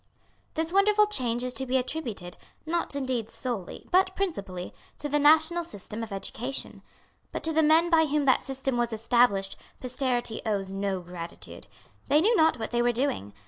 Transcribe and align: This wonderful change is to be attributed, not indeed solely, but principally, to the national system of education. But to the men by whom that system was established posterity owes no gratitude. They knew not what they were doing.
This 0.55 0.73
wonderful 0.73 1.05
change 1.05 1.43
is 1.43 1.53
to 1.53 1.67
be 1.67 1.77
attributed, 1.77 2.35
not 2.65 2.95
indeed 2.95 3.29
solely, 3.29 3.87
but 3.91 4.15
principally, 4.15 4.73
to 4.97 5.07
the 5.07 5.19
national 5.19 5.63
system 5.63 6.01
of 6.01 6.11
education. 6.11 6.81
But 7.31 7.43
to 7.43 7.53
the 7.53 7.61
men 7.61 7.91
by 7.91 8.07
whom 8.07 8.25
that 8.25 8.41
system 8.41 8.77
was 8.77 8.93
established 8.93 9.57
posterity 9.79 10.41
owes 10.43 10.71
no 10.71 11.01
gratitude. 11.01 11.67
They 12.07 12.19
knew 12.19 12.35
not 12.35 12.57
what 12.57 12.71
they 12.71 12.81
were 12.81 12.91
doing. 12.91 13.33